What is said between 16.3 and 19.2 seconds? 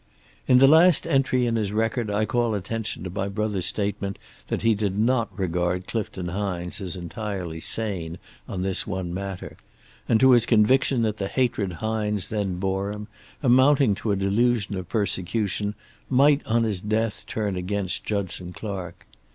on his death turn against Judson Clark.